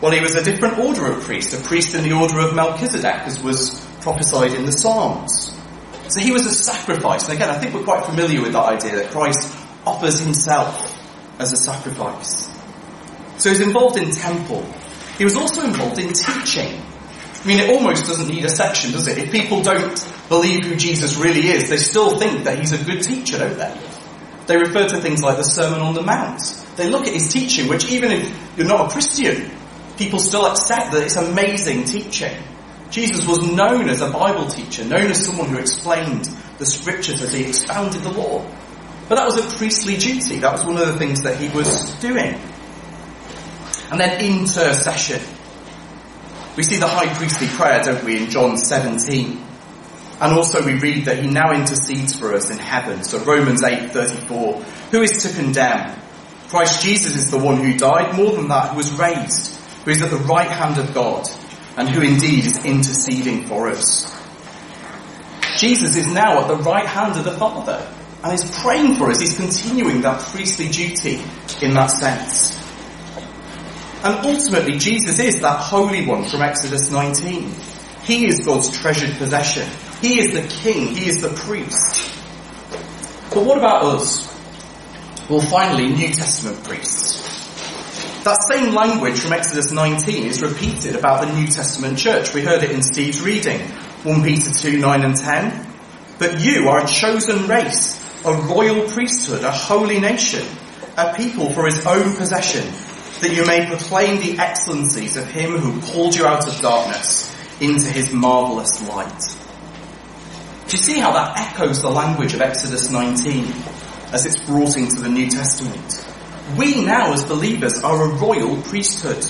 Well, 0.00 0.12
he 0.12 0.20
was 0.20 0.34
a 0.34 0.44
different 0.44 0.78
order 0.78 1.12
of 1.12 1.22
priest, 1.22 1.54
a 1.54 1.66
priest 1.66 1.94
in 1.94 2.04
the 2.04 2.12
order 2.12 2.38
of 2.40 2.54
Melchizedek, 2.54 3.26
as 3.26 3.42
was 3.42 3.84
prophesied 4.00 4.54
in 4.54 4.64
the 4.64 4.72
Psalms. 4.72 5.54
So 6.08 6.20
he 6.20 6.30
was 6.30 6.46
a 6.46 6.52
sacrifice. 6.52 7.24
And 7.24 7.34
again, 7.34 7.50
I 7.50 7.58
think 7.58 7.74
we're 7.74 7.84
quite 7.84 8.04
familiar 8.06 8.40
with 8.40 8.52
that 8.52 8.64
idea 8.64 8.96
that 8.96 9.10
Christ 9.10 9.54
offers 9.84 10.20
himself 10.20 10.94
as 11.38 11.52
a 11.52 11.56
sacrifice. 11.56 12.48
So 13.38 13.50
he's 13.50 13.60
involved 13.60 13.98
in 13.98 14.10
temple. 14.10 14.64
He 15.16 15.24
was 15.24 15.36
also 15.36 15.62
involved 15.62 15.98
in 15.98 16.12
teaching. 16.12 16.80
I 17.40 17.46
mean, 17.46 17.58
it 17.60 17.70
almost 17.70 18.06
doesn't 18.06 18.28
need 18.28 18.44
a 18.44 18.48
section, 18.48 18.92
does 18.92 19.06
it? 19.06 19.18
If 19.18 19.30
people 19.30 19.62
don't 19.62 19.96
believe 20.28 20.64
who 20.64 20.76
Jesus 20.76 21.16
really 21.16 21.48
is, 21.48 21.68
they 21.68 21.76
still 21.76 22.18
think 22.18 22.44
that 22.44 22.58
he's 22.58 22.72
a 22.72 22.82
good 22.82 23.02
teacher, 23.02 23.38
don't 23.38 23.56
they? 23.56 23.80
They 24.46 24.56
refer 24.56 24.88
to 24.88 25.00
things 25.00 25.22
like 25.22 25.36
the 25.36 25.44
Sermon 25.44 25.80
on 25.80 25.94
the 25.94 26.02
Mount. 26.02 26.40
They 26.76 26.88
look 26.88 27.06
at 27.06 27.12
his 27.12 27.32
teaching, 27.32 27.68
which 27.68 27.90
even 27.90 28.10
if 28.10 28.56
you're 28.56 28.66
not 28.66 28.88
a 28.88 28.90
Christian, 28.90 29.50
people 29.96 30.18
still 30.18 30.46
accept 30.46 30.92
that 30.92 31.02
it's 31.02 31.16
amazing 31.16 31.84
teaching. 31.84 32.34
Jesus 32.90 33.26
was 33.26 33.40
known 33.52 33.88
as 33.88 34.00
a 34.00 34.10
Bible 34.10 34.48
teacher, 34.48 34.84
known 34.84 35.10
as 35.10 35.24
someone 35.24 35.48
who 35.48 35.58
explained 35.58 36.24
the 36.58 36.66
scriptures 36.66 37.20
as 37.22 37.32
he 37.32 37.44
expounded 37.44 38.02
the 38.02 38.10
law. 38.10 38.44
But 39.08 39.16
that 39.16 39.24
was 39.24 39.36
a 39.36 39.56
priestly 39.56 39.96
duty. 39.96 40.38
That 40.38 40.52
was 40.52 40.64
one 40.64 40.76
of 40.76 40.86
the 40.86 40.96
things 40.98 41.22
that 41.22 41.38
he 41.38 41.48
was 41.48 41.90
doing. 42.00 42.40
And 43.90 44.00
then 44.00 44.24
intercession. 44.24 45.20
We 46.58 46.64
see 46.64 46.78
the 46.78 46.88
high 46.88 47.06
priestly 47.14 47.46
prayer, 47.46 47.84
don't 47.84 48.02
we, 48.02 48.16
in 48.16 48.30
John 48.30 48.56
17. 48.56 49.40
And 50.20 50.32
also 50.32 50.60
we 50.66 50.74
read 50.74 51.04
that 51.04 51.22
he 51.22 51.30
now 51.30 51.52
intercedes 51.52 52.18
for 52.18 52.34
us 52.34 52.50
in 52.50 52.58
heaven. 52.58 53.04
So 53.04 53.20
Romans 53.20 53.62
8:34. 53.62 54.64
Who 54.90 55.02
is 55.02 55.22
to 55.22 55.32
condemn? 55.32 55.96
Christ 56.48 56.82
Jesus 56.82 57.14
is 57.14 57.30
the 57.30 57.38
one 57.38 57.58
who 57.58 57.78
died, 57.78 58.16
more 58.16 58.32
than 58.32 58.48
that, 58.48 58.70
who 58.70 58.76
was 58.76 58.90
raised, 58.98 59.54
who 59.84 59.92
is 59.92 60.02
at 60.02 60.10
the 60.10 60.16
right 60.16 60.50
hand 60.50 60.78
of 60.78 60.92
God, 60.92 61.30
and 61.76 61.88
who 61.88 62.02
indeed 62.02 62.44
is 62.44 62.64
interceding 62.64 63.46
for 63.46 63.68
us. 63.68 64.12
Jesus 65.58 65.94
is 65.94 66.08
now 66.08 66.40
at 66.40 66.48
the 66.48 66.56
right 66.56 66.86
hand 66.86 67.16
of 67.16 67.24
the 67.24 67.38
Father, 67.38 67.86
and 68.24 68.32
is 68.32 68.50
praying 68.62 68.96
for 68.96 69.12
us. 69.12 69.20
He's 69.20 69.36
continuing 69.36 70.00
that 70.00 70.20
priestly 70.22 70.66
duty 70.68 71.22
in 71.62 71.74
that 71.74 71.92
sense. 71.92 72.58
And 74.08 74.24
ultimately, 74.24 74.78
Jesus 74.78 75.18
is 75.18 75.42
that 75.42 75.58
Holy 75.60 76.06
One 76.06 76.24
from 76.24 76.40
Exodus 76.40 76.90
19. 76.90 77.52
He 78.04 78.26
is 78.26 78.40
God's 78.40 78.70
treasured 78.74 79.14
possession. 79.18 79.68
He 80.00 80.18
is 80.18 80.32
the 80.32 80.48
King. 80.48 80.96
He 80.96 81.10
is 81.10 81.20
the 81.20 81.28
priest. 81.28 82.10
But 83.34 83.44
what 83.44 83.58
about 83.58 83.84
us? 83.84 84.26
Well, 85.28 85.42
finally, 85.42 85.90
New 85.90 86.08
Testament 86.08 86.64
priests. 86.64 87.18
That 88.24 88.38
same 88.50 88.74
language 88.74 89.18
from 89.18 89.34
Exodus 89.34 89.72
19 89.72 90.24
is 90.24 90.40
repeated 90.40 90.96
about 90.96 91.26
the 91.26 91.34
New 91.34 91.46
Testament 91.46 91.98
church. 91.98 92.32
We 92.32 92.40
heard 92.40 92.62
it 92.62 92.70
in 92.70 92.82
Steve's 92.82 93.20
reading. 93.20 93.60
1 93.60 94.22
Peter 94.22 94.50
2, 94.50 94.78
9 94.78 95.02
and 95.02 95.16
10. 95.16 95.66
But 96.18 96.40
you 96.40 96.70
are 96.70 96.82
a 96.82 96.86
chosen 96.86 97.46
race, 97.46 98.02
a 98.24 98.32
royal 98.32 98.88
priesthood, 98.88 99.44
a 99.44 99.52
holy 99.52 100.00
nation, 100.00 100.46
a 100.96 101.12
people 101.14 101.52
for 101.52 101.66
his 101.66 101.84
own 101.86 102.16
possession, 102.16 102.64
that 103.20 103.34
you 103.34 103.44
may 103.46 103.66
proclaim 103.66 104.20
the 104.20 104.38
excellencies 104.38 105.16
of 105.16 105.26
him 105.30 105.56
who 105.56 105.80
called 105.92 106.14
you 106.14 106.26
out 106.26 106.46
of 106.46 106.60
darkness 106.60 107.34
into 107.60 107.88
his 107.88 108.12
marvelous 108.12 108.86
light. 108.88 109.36
Do 110.68 110.76
you 110.76 110.82
see 110.82 110.98
how 111.00 111.12
that 111.12 111.38
echoes 111.38 111.82
the 111.82 111.90
language 111.90 112.34
of 112.34 112.40
Exodus 112.40 112.90
19 112.90 113.52
as 114.12 114.26
it's 114.26 114.38
brought 114.44 114.76
into 114.76 115.00
the 115.00 115.08
New 115.08 115.30
Testament? 115.30 116.06
We 116.56 116.84
now 116.84 117.12
as 117.12 117.24
believers 117.24 117.82
are 117.82 118.04
a 118.04 118.14
royal 118.14 118.60
priesthood. 118.62 119.24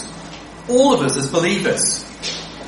All 0.69 0.93
of 0.93 1.01
us 1.01 1.17
as 1.17 1.31
believers. 1.31 2.05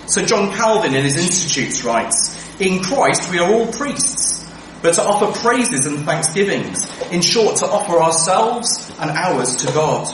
So 0.07 0.25
John 0.25 0.53
Calvin 0.53 0.95
in 0.95 1.05
his 1.05 1.17
Institutes 1.17 1.85
writes, 1.85 2.41
in 2.61 2.83
Christ 2.83 3.31
we 3.31 3.39
are 3.39 3.51
all 3.51 3.73
priests, 3.73 4.47
but 4.83 4.95
to 4.95 5.03
offer 5.03 5.39
praises 5.41 5.87
and 5.87 6.05
thanksgivings. 6.05 6.87
In 7.11 7.23
short, 7.23 7.57
to 7.57 7.67
offer 7.67 7.99
ourselves 7.99 8.93
and 8.99 9.11
ours 9.11 9.57
to 9.57 9.73
God. 9.73 10.09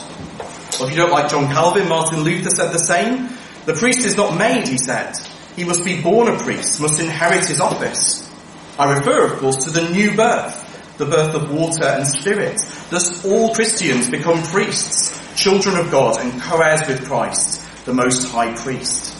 Well, 0.78 0.88
if 0.88 0.94
you 0.94 1.00
don't 1.00 1.10
like 1.10 1.30
John 1.30 1.46
Calvin, 1.46 1.88
Martin 1.88 2.20
Luther 2.20 2.50
said 2.50 2.72
the 2.72 2.78
same. 2.78 3.30
The 3.64 3.74
priest 3.74 4.00
is 4.00 4.16
not 4.16 4.36
made, 4.36 4.68
he 4.68 4.78
said. 4.78 5.16
He 5.56 5.64
must 5.64 5.84
be 5.84 6.02
born 6.02 6.28
a 6.28 6.38
priest, 6.38 6.80
must 6.80 7.00
inherit 7.00 7.46
his 7.46 7.60
office. 7.60 8.30
I 8.78 8.92
refer, 8.92 9.32
of 9.32 9.38
course, 9.38 9.64
to 9.64 9.70
the 9.70 9.88
new 9.88 10.14
birth, 10.14 10.96
the 10.98 11.06
birth 11.06 11.34
of 11.34 11.50
water 11.50 11.84
and 11.84 12.06
spirit. 12.06 12.60
Thus 12.90 13.24
all 13.24 13.54
Christians 13.54 14.10
become 14.10 14.42
priests, 14.42 15.18
children 15.34 15.76
of 15.76 15.90
God 15.90 16.20
and 16.20 16.40
co-heirs 16.40 16.86
with 16.86 17.06
Christ, 17.06 17.86
the 17.86 17.94
most 17.94 18.28
high 18.28 18.54
priest. 18.54 19.14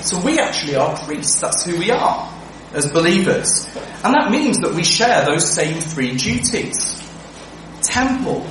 So 0.00 0.18
we 0.20 0.38
actually 0.38 0.76
are 0.76 0.96
priests, 1.04 1.40
that's 1.40 1.64
who 1.64 1.78
we 1.78 1.90
are 1.90 2.32
as 2.72 2.90
believers. 2.90 3.66
And 4.04 4.14
that 4.14 4.30
means 4.30 4.58
that 4.60 4.74
we 4.74 4.84
share 4.84 5.24
those 5.24 5.50
same 5.50 5.80
three 5.80 6.16
duties. 6.16 7.02
Temple. 7.82 8.46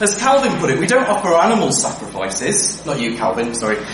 As 0.00 0.18
Calvin 0.18 0.58
put 0.58 0.70
it, 0.70 0.78
we 0.78 0.86
don't 0.86 1.08
offer 1.08 1.32
animal 1.34 1.70
sacrifices. 1.72 2.84
Not 2.84 3.00
you, 3.00 3.16
Calvin, 3.16 3.54
sorry. 3.54 3.76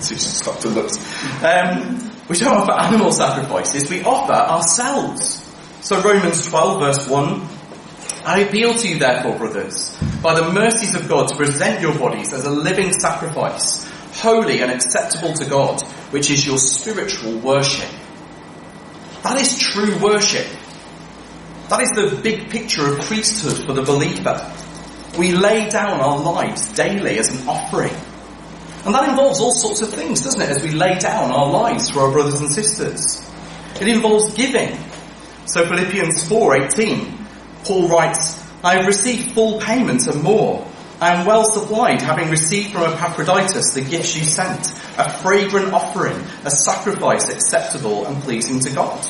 just 0.00 0.38
stopped 0.38 0.64
and 0.64 0.74
looked. 0.74 0.98
Um, 1.42 2.10
we 2.28 2.36
don't 2.36 2.56
offer 2.56 2.72
animal 2.72 3.12
sacrifices, 3.12 3.88
we 3.90 4.02
offer 4.02 4.32
ourselves. 4.32 5.44
So 5.80 6.00
Romans 6.02 6.46
12 6.48 6.80
verse 6.80 7.08
1, 7.08 7.48
I 8.24 8.40
appeal 8.40 8.74
to 8.74 8.88
you 8.88 8.98
therefore, 8.98 9.38
brothers, 9.38 9.96
by 10.22 10.38
the 10.38 10.52
mercies 10.52 10.94
of 10.94 11.08
God 11.08 11.28
to 11.28 11.36
present 11.36 11.80
your 11.80 11.96
bodies 11.98 12.32
as 12.32 12.44
a 12.44 12.50
living 12.50 12.92
sacrifice, 12.92 13.88
holy 14.14 14.60
and 14.60 14.70
acceptable 14.70 15.32
to 15.34 15.48
God, 15.48 15.80
which 16.10 16.30
is 16.30 16.46
your 16.46 16.58
spiritual 16.58 17.38
worship. 17.38 17.90
That 19.22 19.40
is 19.40 19.58
true 19.58 19.98
worship. 19.98 20.46
That 21.68 21.80
is 21.80 21.90
the 21.90 22.20
big 22.22 22.50
picture 22.50 22.94
of 22.94 23.00
priesthood 23.00 23.66
for 23.66 23.72
the 23.72 23.82
believer. 23.82 24.52
We 25.18 25.32
lay 25.32 25.68
down 25.68 26.00
our 26.00 26.20
lives 26.20 26.72
daily 26.74 27.18
as 27.18 27.28
an 27.28 27.48
offering. 27.48 27.92
And 28.84 28.94
that 28.94 29.08
involves 29.08 29.40
all 29.40 29.52
sorts 29.52 29.82
of 29.82 29.90
things, 29.90 30.22
doesn't 30.22 30.40
it, 30.40 30.48
as 30.48 30.62
we 30.62 30.70
lay 30.70 30.96
down 30.96 31.32
our 31.32 31.50
lives 31.50 31.90
for 31.90 32.02
our 32.02 32.12
brothers 32.12 32.40
and 32.40 32.48
sisters. 32.48 33.20
It 33.80 33.88
involves 33.88 34.32
giving. 34.34 34.78
So 35.46 35.66
Philippians 35.66 36.22
4:18, 36.28 37.12
Paul 37.64 37.88
writes, 37.88 38.40
I 38.62 38.76
have 38.76 38.86
received 38.86 39.32
full 39.32 39.60
payment 39.60 40.06
and 40.06 40.22
more. 40.22 40.64
I 41.00 41.14
am 41.14 41.26
well 41.26 41.44
supplied, 41.44 42.00
having 42.00 42.30
received 42.30 42.70
from 42.72 42.84
Epaphroditus 42.84 43.74
the 43.74 43.82
gifts 43.82 44.16
you 44.16 44.24
sent, 44.24 44.68
a 44.98 45.10
fragrant 45.10 45.72
offering, 45.72 46.16
a 46.44 46.50
sacrifice 46.50 47.28
acceptable 47.28 48.06
and 48.06 48.22
pleasing 48.22 48.60
to 48.60 48.70
God. 48.70 49.04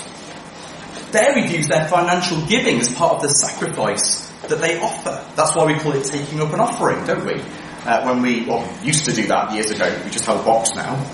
There 1.13 1.35
he 1.35 1.47
views 1.49 1.69
their 1.69 1.87
financial 1.89 2.41
giving 2.47 2.81
as 2.81 2.93
part 2.93 3.17
of 3.17 3.23
the 3.23 3.29
sacrifice 3.29 4.28
that 4.43 4.61
they 4.61 4.81
offer. 4.81 5.25
That's 5.35 5.57
why 5.57 5.67
we 5.67 5.79
call 5.79 5.93
it 5.93 6.05
taking 6.05 6.41
up 6.41 6.53
an 6.53 6.61
offering, 6.61 7.05
don't 7.05 7.27
we? 7.27 7.43
Uh, 7.85 8.05
when 8.05 8.23
we, 8.23 8.47
well, 8.47 8.69
used 8.83 9.05
to 9.07 9.13
do 9.13 9.27
that 9.29 9.53
years 9.53 9.71
ago, 9.71 10.01
we 10.05 10.11
just 10.11 10.25
have 10.27 10.41
a 10.41 10.45
box 10.45 10.75
now. 10.75 11.05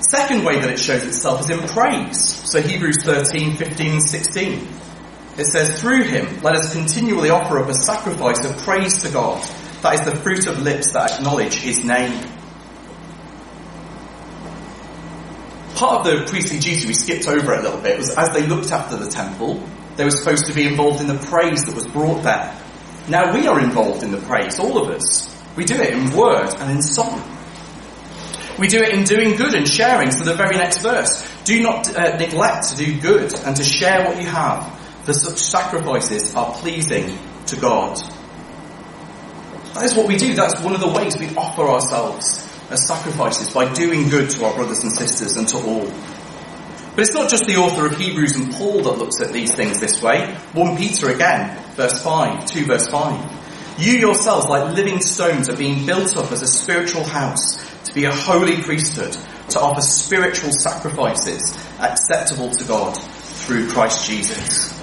Second 0.00 0.44
way 0.44 0.58
that 0.58 0.70
it 0.70 0.78
shows 0.78 1.04
itself 1.04 1.40
is 1.40 1.50
in 1.50 1.60
praise. 1.68 2.34
So 2.50 2.60
Hebrews 2.60 3.04
13, 3.04 3.56
15 3.56 3.92
and 3.92 4.02
16. 4.02 4.68
It 5.38 5.44
says, 5.44 5.80
through 5.80 6.04
him, 6.04 6.42
let 6.42 6.56
us 6.56 6.72
continually 6.72 7.30
offer 7.30 7.58
up 7.58 7.68
a 7.68 7.74
sacrifice 7.74 8.44
of 8.44 8.56
praise 8.58 9.02
to 9.02 9.10
God. 9.10 9.42
That 9.82 9.94
is 9.94 10.00
the 10.04 10.16
fruit 10.16 10.46
of 10.46 10.58
lips 10.60 10.92
that 10.92 11.12
acknowledge 11.12 11.54
his 11.54 11.84
name. 11.84 12.28
Part 15.76 16.06
of 16.06 16.12
the 16.12 16.26
priestly 16.28 16.58
duty 16.58 16.86
we 16.88 16.94
skipped 16.94 17.26
over 17.26 17.54
a 17.54 17.62
little 17.62 17.80
bit 17.80 17.96
was 17.96 18.10
as 18.10 18.30
they 18.34 18.46
looked 18.46 18.70
after 18.72 18.96
the 18.96 19.10
temple, 19.10 19.62
they 20.00 20.04
were 20.04 20.10
supposed 20.10 20.46
to 20.46 20.54
be 20.54 20.66
involved 20.66 21.02
in 21.02 21.08
the 21.08 21.26
praise 21.26 21.66
that 21.66 21.74
was 21.74 21.86
brought 21.86 22.22
there. 22.22 22.58
Now 23.10 23.34
we 23.34 23.46
are 23.46 23.60
involved 23.60 24.02
in 24.02 24.12
the 24.12 24.16
praise, 24.16 24.58
all 24.58 24.78
of 24.78 24.88
us. 24.88 25.28
We 25.56 25.66
do 25.66 25.74
it 25.74 25.92
in 25.92 26.16
word 26.16 26.54
and 26.58 26.70
in 26.70 26.80
song. 26.80 27.22
We 28.58 28.68
do 28.68 28.80
it 28.80 28.94
in 28.94 29.04
doing 29.04 29.36
good 29.36 29.52
and 29.52 29.68
sharing. 29.68 30.10
So 30.10 30.24
the 30.24 30.36
very 30.36 30.56
next 30.56 30.78
verse, 30.78 31.22
do 31.44 31.62
not 31.62 31.94
uh, 31.94 32.16
neglect 32.16 32.70
to 32.70 32.76
do 32.76 32.98
good 32.98 33.34
and 33.40 33.54
to 33.56 33.62
share 33.62 34.06
what 34.06 34.16
you 34.16 34.26
have, 34.26 34.74
for 35.04 35.12
such 35.12 35.36
sacrifices 35.36 36.34
are 36.34 36.50
pleasing 36.54 37.18
to 37.48 37.56
God. 37.56 37.98
That 39.74 39.84
is 39.84 39.94
what 39.94 40.08
we 40.08 40.16
do. 40.16 40.32
That's 40.32 40.58
one 40.62 40.74
of 40.74 40.80
the 40.80 40.88
ways 40.88 41.18
we 41.18 41.28
offer 41.36 41.68
ourselves 41.68 42.48
as 42.70 42.86
sacrifices 42.86 43.52
by 43.52 43.70
doing 43.74 44.08
good 44.08 44.30
to 44.30 44.46
our 44.46 44.54
brothers 44.54 44.82
and 44.82 44.96
sisters 44.96 45.36
and 45.36 45.46
to 45.48 45.58
all. 45.58 45.92
But 46.94 47.00
it's 47.00 47.14
not 47.14 47.30
just 47.30 47.46
the 47.46 47.56
author 47.56 47.86
of 47.86 47.96
Hebrews 47.96 48.36
and 48.36 48.52
Paul 48.52 48.82
that 48.82 48.98
looks 48.98 49.20
at 49.20 49.32
these 49.32 49.54
things 49.54 49.78
this 49.80 50.02
way. 50.02 50.34
1 50.52 50.76
Peter 50.76 51.10
again, 51.10 51.56
verse 51.74 52.02
5, 52.02 52.46
2 52.46 52.66
verse 52.66 52.88
5. 52.88 53.78
You 53.80 53.92
yourselves, 53.92 54.46
like 54.46 54.74
living 54.74 55.00
stones, 55.00 55.48
are 55.48 55.56
being 55.56 55.86
built 55.86 56.16
up 56.16 56.30
as 56.32 56.42
a 56.42 56.46
spiritual 56.46 57.04
house 57.04 57.56
to 57.84 57.94
be 57.94 58.04
a 58.04 58.12
holy 58.12 58.60
priesthood, 58.60 59.16
to 59.50 59.60
offer 59.60 59.80
spiritual 59.80 60.50
sacrifices 60.52 61.56
acceptable 61.80 62.50
to 62.50 62.64
God 62.64 62.92
through 62.92 63.68
Christ 63.70 64.06
Jesus. 64.06 64.78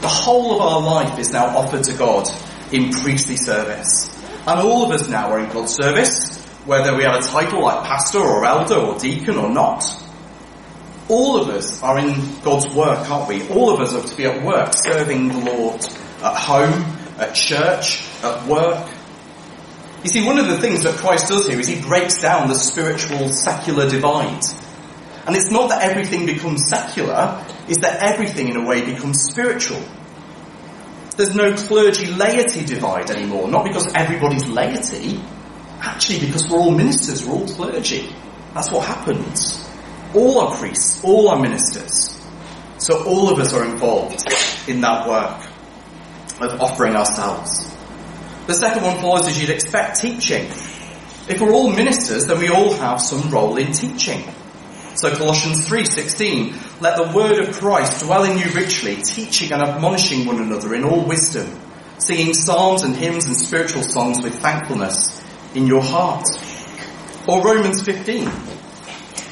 The 0.00 0.08
whole 0.08 0.54
of 0.54 0.60
our 0.62 0.80
life 0.80 1.18
is 1.18 1.32
now 1.32 1.46
offered 1.46 1.84
to 1.84 1.94
God 1.94 2.28
in 2.72 2.92
priestly 2.92 3.36
service. 3.36 4.10
And 4.46 4.60
all 4.60 4.84
of 4.84 4.92
us 4.92 5.08
now 5.08 5.30
are 5.30 5.40
in 5.40 5.50
God's 5.50 5.74
service, 5.74 6.40
whether 6.64 6.96
we 6.96 7.02
have 7.02 7.16
a 7.16 7.26
title 7.26 7.62
like 7.62 7.84
pastor 7.84 8.20
or 8.20 8.44
elder 8.44 8.76
or 8.76 8.98
deacon 8.98 9.36
or 9.36 9.50
not. 9.50 9.84
All 11.08 11.40
of 11.40 11.48
us 11.48 11.82
are 11.82 11.98
in 11.98 12.14
God's 12.42 12.68
work, 12.74 13.08
aren't 13.08 13.28
we? 13.28 13.48
All 13.48 13.72
of 13.72 13.80
us 13.80 13.94
are 13.94 14.02
to 14.02 14.16
be 14.16 14.24
at 14.24 14.42
work 14.42 14.72
serving 14.74 15.28
the 15.28 15.52
Lord 15.52 15.84
at 16.22 16.34
home, 16.34 16.82
at 17.18 17.34
church, 17.34 18.04
at 18.22 18.46
work. 18.46 18.88
You 20.02 20.10
see, 20.10 20.26
one 20.26 20.38
of 20.38 20.48
the 20.48 20.58
things 20.58 20.82
that 20.82 20.96
Christ 20.96 21.28
does 21.28 21.46
here 21.46 21.58
is 21.58 21.68
he 21.68 21.80
breaks 21.80 22.20
down 22.20 22.48
the 22.48 22.54
spiritual 22.54 23.28
secular 23.28 23.88
divide. 23.88 24.44
And 25.26 25.34
it's 25.34 25.50
not 25.50 25.70
that 25.70 25.82
everything 25.82 26.26
becomes 26.26 26.68
secular, 26.68 27.44
it's 27.68 27.80
that 27.80 28.00
everything 28.02 28.48
in 28.48 28.56
a 28.56 28.64
way 28.64 28.84
becomes 28.84 29.22
spiritual. 29.22 29.82
There's 31.16 31.34
no 31.34 31.54
clergy 31.54 32.06
laity 32.06 32.64
divide 32.64 33.10
anymore, 33.10 33.48
not 33.48 33.64
because 33.64 33.92
everybody's 33.94 34.46
laity, 34.46 35.20
actually 35.80 36.26
because 36.26 36.48
we're 36.48 36.58
all 36.58 36.72
ministers, 36.72 37.26
we're 37.26 37.34
all 37.34 37.48
clergy. 37.48 38.14
That's 38.54 38.70
what 38.70 38.86
happens. 38.86 39.65
All 40.14 40.40
are 40.40 40.56
priests, 40.56 41.02
all 41.04 41.28
are 41.28 41.38
ministers. 41.38 42.20
So 42.78 43.04
all 43.04 43.30
of 43.30 43.38
us 43.38 43.52
are 43.52 43.64
involved 43.64 44.24
in 44.68 44.80
that 44.82 45.08
work 45.08 45.46
of 46.40 46.60
offering 46.60 46.94
ourselves. 46.94 47.70
The 48.46 48.54
second 48.54 48.84
one 48.84 49.00
follows 49.00 49.26
as 49.26 49.40
you'd 49.40 49.50
expect 49.50 50.00
teaching. 50.00 50.46
If 51.28 51.40
we're 51.40 51.52
all 51.52 51.70
ministers, 51.70 52.26
then 52.26 52.38
we 52.38 52.48
all 52.48 52.74
have 52.74 53.00
some 53.00 53.30
role 53.30 53.56
in 53.56 53.72
teaching. 53.72 54.22
So 54.94 55.14
Colossians 55.14 55.66
3:16, 55.66 56.54
let 56.80 56.96
the 56.96 57.12
word 57.12 57.38
of 57.38 57.54
Christ 57.54 58.04
dwell 58.04 58.24
in 58.24 58.38
you 58.38 58.50
richly, 58.52 59.02
teaching 59.02 59.52
and 59.52 59.62
admonishing 59.62 60.24
one 60.26 60.40
another 60.40 60.74
in 60.74 60.84
all 60.84 61.04
wisdom, 61.04 61.60
singing 61.98 62.32
psalms 62.32 62.82
and 62.82 62.96
hymns 62.96 63.26
and 63.26 63.36
spiritual 63.36 63.82
songs 63.82 64.22
with 64.22 64.38
thankfulness 64.40 65.20
in 65.54 65.66
your 65.66 65.82
heart. 65.82 66.24
Or 67.26 67.42
Romans 67.42 67.82
15, 67.82 68.30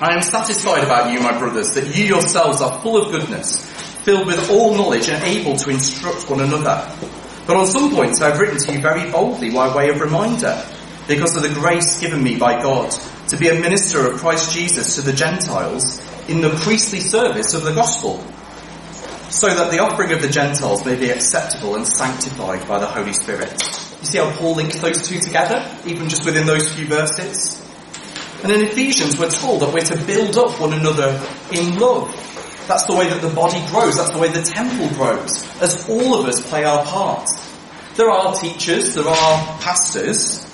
I 0.05 0.13
am 0.15 0.21
satisfied 0.21 0.85
about 0.85 1.11
you, 1.11 1.21
my 1.21 1.39
brothers, 1.39 1.71
that 1.71 1.97
you 1.97 2.05
yourselves 2.05 2.61
are 2.61 2.79
full 2.83 2.99
of 3.01 3.11
goodness, 3.11 3.65
filled 4.03 4.27
with 4.27 4.51
all 4.51 4.75
knowledge 4.75 5.09
and 5.09 5.23
able 5.25 5.57
to 5.57 5.71
instruct 5.71 6.29
one 6.29 6.41
another. 6.41 6.87
But 7.47 7.57
on 7.57 7.67
some 7.67 7.91
points 7.91 8.21
I 8.21 8.29
have 8.29 8.39
written 8.39 8.59
to 8.59 8.73
you 8.75 8.81
very 8.81 9.11
boldly 9.11 9.51
by 9.51 9.75
way 9.75 9.89
of 9.89 10.03
reminder, 10.03 10.63
because 11.09 11.35
of 11.37 11.43
the 11.43 11.49
grace 11.59 12.01
given 12.01 12.23
me 12.23 12.37
by 12.37 12.61
God 12.63 12.95
to 13.29 13.39
be 13.39 13.49
a 13.49 13.55
minister 13.55 14.07
of 14.07 14.19
Christ 14.19 14.53
Jesus 14.53 14.97
to 14.97 15.01
the 15.01 15.15
Gentiles 15.15 16.03
in 16.29 16.43
the 16.43 16.51
priestly 16.51 17.01
service 17.01 17.55
of 17.55 17.65
the 17.65 17.73
gospel, 17.73 18.19
so 19.31 19.49
that 19.49 19.71
the 19.71 19.79
offering 19.79 20.13
of 20.13 20.21
the 20.21 20.29
Gentiles 20.29 20.85
may 20.85 20.97
be 20.97 21.09
acceptable 21.09 21.77
and 21.77 21.87
sanctified 21.87 22.69
by 22.69 22.79
the 22.79 22.87
Holy 22.87 23.15
Spirit. 23.15 23.53
You 24.01 24.07
see 24.07 24.19
how 24.19 24.31
Paul 24.33 24.57
links 24.57 24.79
those 24.81 25.09
two 25.09 25.19
together, 25.19 25.67
even 25.87 26.11
just 26.11 26.27
within 26.27 26.47
those 26.47 26.71
few 26.75 26.87
verses? 26.87 27.64
And 28.45 28.53
in 28.53 28.61
Ephesians, 28.61 29.19
we're 29.19 29.31
told 29.31 29.63
that 29.63 29.73
we're 29.73 29.81
to 29.81 29.97
build 30.05 30.37
up 30.37 30.61
one 30.61 30.75
another 30.75 31.19
in 31.51 31.79
love. 31.79 32.13
That's 32.69 32.85
the 32.85 32.95
way 32.95 33.09
that 33.09 33.23
the 33.23 33.35
body 33.35 33.59
grows. 33.69 33.97
That's 33.97 34.11
the 34.11 34.19
way 34.19 34.29
the 34.29 34.43
temple 34.43 34.89
grows. 34.99 35.43
As 35.63 35.89
all 35.89 36.21
of 36.21 36.27
us 36.27 36.47
play 36.47 36.63
our 36.63 36.85
part. 36.85 37.27
There 37.95 38.11
are 38.11 38.35
teachers, 38.35 38.97
there 38.97 39.09
are 39.09 39.59
pastors, 39.61 40.45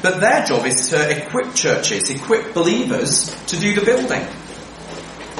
but 0.00 0.20
their 0.20 0.46
job 0.46 0.64
is 0.64 0.88
to 0.88 1.22
equip 1.22 1.54
churches, 1.54 2.08
equip 2.08 2.54
believers 2.54 3.34
to 3.48 3.58
do 3.58 3.74
the 3.74 3.84
building. 3.84 4.26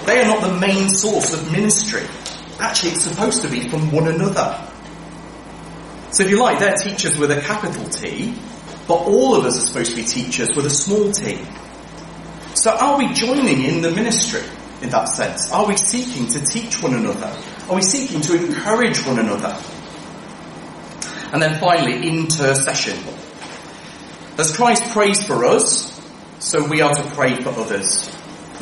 They 0.05 0.21
are 0.21 0.27
not 0.27 0.43
the 0.43 0.59
main 0.61 0.91
source 0.91 1.33
of 1.33 1.51
ministry. 1.51 2.03
Actually, 2.61 2.93
it's 2.93 3.05
supposed 3.05 3.41
to 3.43 3.49
be 3.49 3.67
from 3.71 3.91
one 3.91 4.09
another. 4.09 4.61
So 6.11 6.25
if 6.25 6.29
you 6.29 6.39
like, 6.39 6.59
they're 6.59 6.77
teachers 6.77 7.19
with 7.19 7.31
a 7.31 7.41
capital 7.41 7.89
T, 7.89 8.35
but 8.87 8.97
all 8.97 9.35
of 9.35 9.47
us 9.47 9.57
are 9.57 9.67
supposed 9.67 9.93
to 9.93 9.97
be 9.97 10.05
teachers 10.05 10.55
with 10.55 10.67
a 10.67 10.71
small 10.71 11.11
t. 11.11 11.39
So 12.65 12.75
are 12.75 12.97
we 12.97 13.13
joining 13.13 13.63
in 13.63 13.83
the 13.83 13.91
ministry 13.91 14.41
in 14.81 14.89
that 14.89 15.05
sense? 15.11 15.53
Are 15.53 15.67
we 15.67 15.77
seeking 15.77 16.29
to 16.29 16.41
teach 16.41 16.83
one 16.83 16.95
another? 16.95 17.31
Are 17.69 17.75
we 17.75 17.83
seeking 17.83 18.23
to 18.23 18.43
encourage 18.43 19.05
one 19.05 19.19
another? 19.19 19.55
And 21.31 21.43
then 21.43 21.61
finally, 21.61 22.09
intercession. 22.09 22.97
As 24.39 24.57
Christ 24.57 24.83
prays 24.95 25.23
for 25.23 25.45
us, 25.45 25.93
so 26.39 26.67
we 26.67 26.81
are 26.81 26.95
to 26.95 27.03
pray 27.11 27.35
for 27.35 27.51
others. 27.51 28.11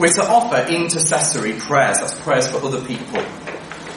We're 0.01 0.13
to 0.15 0.25
offer 0.25 0.69
intercessory 0.69 1.53
prayers, 1.53 2.01
that's 2.01 2.21
prayers 2.23 2.51
for 2.51 2.57
other 2.57 2.85
people. 2.85 3.23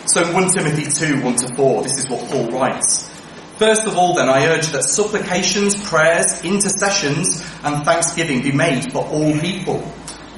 So 0.06 0.32
1 0.32 0.52
Timothy 0.52 0.84
2, 0.84 1.24
1 1.24 1.36
to 1.38 1.56
4, 1.56 1.82
this 1.82 1.98
is 1.98 2.08
what 2.08 2.30
Paul 2.30 2.52
writes. 2.52 3.10
First 3.58 3.88
of 3.88 3.96
all 3.96 4.16
then, 4.16 4.28
I 4.28 4.48
urge 4.48 4.68
that 4.68 4.84
supplications, 4.84 5.82
prayers, 5.82 6.44
intercessions, 6.44 7.42
and 7.64 7.86
thanksgiving 7.86 8.42
be 8.42 8.52
made 8.52 8.92
for 8.92 9.06
all 9.06 9.32
people, 9.40 9.90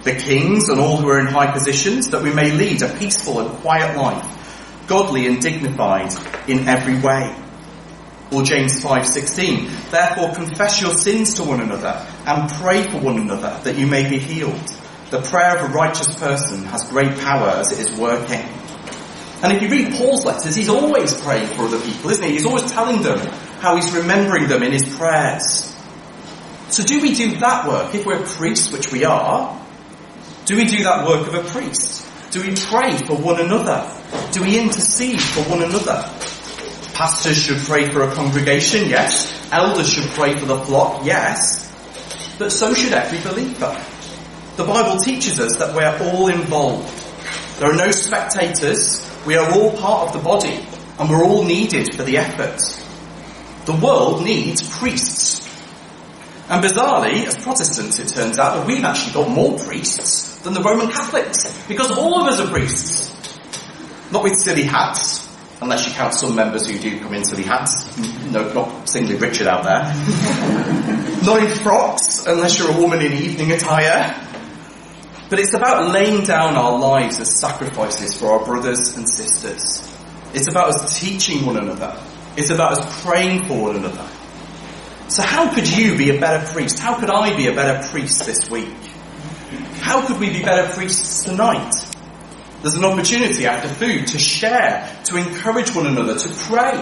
the 0.03 0.13
kings 0.13 0.69
and 0.69 0.79
all 0.79 0.97
who 0.97 1.09
are 1.09 1.19
in 1.19 1.25
high 1.25 1.51
positions, 1.51 2.12
that 2.12 2.21
we 2.21 2.31
may 2.31 2.51
lead 2.51 2.83
a 2.83 2.89
peaceful 2.97 3.39
and 3.39 3.50
quiet 3.62 3.97
life, 3.97 4.86
godly 4.86 5.25
and 5.25 5.41
dignified 5.41 6.13
in 6.47 6.67
every 6.67 7.00
way. 7.00 7.36
Or 8.31 8.43
James 8.43 8.83
5:16, 8.83 9.67
therefore 9.89 10.36
confess 10.36 10.79
your 10.79 10.93
sins 10.93 11.33
to 11.36 11.43
one 11.43 11.62
another 11.62 12.05
and 12.27 12.51
pray 12.51 12.83
for 12.83 13.00
one 13.00 13.17
another 13.17 13.57
that 13.63 13.77
you 13.77 13.88
may 13.88 14.07
be 14.07 14.19
healed. 14.19 14.71
The 15.09 15.21
prayer 15.21 15.57
of 15.57 15.71
a 15.71 15.74
righteous 15.74 16.13
person 16.13 16.65
has 16.65 16.83
great 16.83 17.17
power 17.19 17.50
as 17.50 17.71
it 17.71 17.79
is 17.79 17.97
working. 17.97 18.45
And 19.44 19.53
if 19.53 19.62
you 19.62 19.70
read 19.70 19.94
Paul's 19.94 20.25
letters, 20.25 20.56
he's 20.56 20.70
always 20.70 21.13
praying 21.22 21.48
for 21.56 21.63
other 21.63 21.79
people, 21.79 22.10
isn't 22.10 22.24
he? 22.24 22.32
He's 22.32 22.46
always 22.46 22.72
telling 22.72 23.01
them 23.03 23.20
how 23.60 23.75
he's 23.75 23.91
remembering 23.94 24.48
them 24.48 24.63
in 24.63 24.72
his 24.72 24.96
prayers. 24.96 25.75
So 26.70 26.84
do 26.84 27.01
we 27.01 27.13
do 27.13 27.38
that 27.38 27.67
work 27.67 27.94
if 27.96 28.06
we're 28.06 28.24
priests, 28.24 28.72
which 28.72 28.91
we 28.91 29.06
are? 29.06 29.58
Do 30.46 30.56
we 30.58 30.65
do 30.65 30.84
that 30.84 31.08
work 31.08 31.27
of 31.27 31.34
a 31.34 31.44
priest? 31.44 32.06
Do 32.32 32.41
we 32.41 32.56
pray 32.56 32.98
for 32.98 33.15
one 33.15 33.39
another? 33.39 33.89
Do 34.32 34.41
we 34.41 34.60
intercede 34.60 35.22
for 35.22 35.41
one 35.44 35.63
another? 35.63 36.10
Pastors 36.94 37.38
should 37.38 37.60
pray 37.60 37.89
for 37.89 38.01
a 38.03 38.13
congregation, 38.13 38.89
yes. 38.89 39.34
Elders 39.51 39.89
should 39.89 40.10
pray 40.12 40.36
for 40.36 40.46
the 40.46 40.58
flock, 40.65 41.06
yes. 41.06 41.72
But 42.39 42.51
so 42.51 42.74
should 42.74 42.94
every 42.94 43.20
believer. 43.20 43.79
The 44.58 44.63
Bible 44.63 45.00
teaches 45.00 45.39
us 45.39 45.58
that 45.58 45.75
we're 45.75 46.12
all 46.12 46.27
involved. 46.27 46.91
There 47.60 47.72
are 47.72 47.75
no 47.75 47.91
spectators, 47.91 49.06
we 49.25 49.36
are 49.36 49.51
all 49.51 49.75
part 49.77 50.07
of 50.07 50.13
the 50.13 50.19
body 50.19 50.65
and 51.00 51.09
we're 51.09 51.24
all 51.24 51.43
needed 51.43 51.93
for 51.93 52.03
the 52.03 52.17
effort. 52.17 52.59
The 53.65 53.74
world 53.74 54.24
needs 54.24 54.67
priests. 54.77 55.45
And 56.50 56.63
bizarrely, 56.63 57.25
as 57.25 57.36
Protestants, 57.43 58.00
it 58.00 58.07
turns 58.07 58.39
out 58.39 58.55
that 58.55 58.67
we've 58.67 58.83
actually 58.83 59.13
got 59.13 59.29
more 59.29 59.59
priests 59.59 60.38
than 60.39 60.53
the 60.53 60.62
Roman 60.62 60.89
Catholics 60.89 61.67
because 61.67 61.91
all 61.91 62.21
of 62.21 62.27
us 62.27 62.39
are 62.39 62.50
priests. 62.50 63.13
Not 64.12 64.24
with 64.24 64.38
silly 64.38 64.63
hats, 64.63 65.27
unless 65.62 65.86
you 65.88 65.93
count 65.93 66.13
some 66.13 66.36
members 66.36 66.67
who 66.67 66.79
do 66.79 67.00
come 67.00 67.13
in 67.13 67.25
silly 67.25 67.43
hats. 67.43 67.83
Mm, 67.83 68.31
no, 68.31 68.53
not 68.53 68.88
singly 68.88 69.15
Richard 69.15 69.47
out 69.47 69.63
there. 69.63 69.83
not 71.25 71.43
in 71.43 71.50
frocks, 71.50 72.25
unless 72.25 72.57
you're 72.57 72.71
a 72.71 72.79
woman 72.79 73.01
in 73.01 73.12
evening 73.12 73.51
attire. 73.51 74.15
But 75.29 75.39
it's 75.39 75.53
about 75.53 75.91
laying 75.91 76.24
down 76.24 76.55
our 76.55 76.79
lives 76.79 77.19
as 77.19 77.38
sacrifices 77.39 78.17
for 78.17 78.31
our 78.31 78.46
brothers 78.46 78.96
and 78.96 79.10
sisters. 79.10 79.84
It's 80.34 80.48
about 80.48 80.69
us 80.69 81.00
teaching 81.00 81.46
one 81.46 81.57
another. 81.57 82.01
It's 82.38 82.50
about 82.50 82.77
us 82.77 83.03
praying 83.03 83.43
for 83.46 83.62
one 83.62 83.75
another. 83.75 84.07
So 85.10 85.24
how 85.24 85.53
could 85.53 85.69
you 85.69 85.98
be 85.98 86.15
a 86.15 86.19
better 86.19 86.46
priest? 86.53 86.79
How 86.79 87.00
could 87.00 87.10
I 87.10 87.36
be 87.36 87.48
a 87.48 87.53
better 87.53 87.88
priest 87.89 88.25
this 88.25 88.50
week? 88.50 88.74
How 89.79 90.05
could 90.05 90.19
we 90.19 90.29
be 90.29 90.43
better 90.43 90.74
priests 90.74 91.24
tonight? 91.24 91.74
There's 92.62 92.75
an 92.75 92.84
opportunity 92.84 93.46
after 93.46 93.69
food 93.69 94.07
to 94.07 94.19
share, 94.19 94.89
to 95.05 95.17
encourage 95.17 95.74
one 95.75 95.88
another, 95.88 96.17
to 96.17 96.29
pray. 96.29 96.77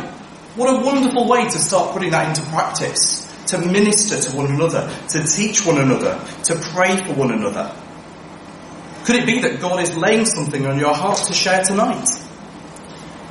What 0.55 0.69
a 0.69 0.85
wonderful 0.85 1.27
way 1.27 1.43
to 1.43 1.57
start 1.57 1.93
putting 1.93 2.11
that 2.11 2.29
into 2.29 2.49
practice. 2.49 3.23
To 3.47 3.59
minister 3.59 4.19
to 4.19 4.35
one 4.35 4.47
another, 4.47 4.89
to 5.09 5.23
teach 5.23 5.65
one 5.65 5.77
another, 5.77 6.19
to 6.45 6.55
pray 6.55 6.95
for 6.97 7.13
one 7.13 7.31
another. 7.31 7.75
Could 9.05 9.17
it 9.17 9.27
be 9.27 9.39
that 9.41 9.61
God 9.61 9.81
is 9.81 9.95
laying 9.95 10.25
something 10.25 10.65
on 10.65 10.79
your 10.79 10.95
heart 10.95 11.19
to 11.27 11.33
share 11.33 11.63
tonight? 11.63 12.09